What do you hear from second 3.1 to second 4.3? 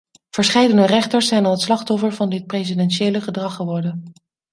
gedrag geworden.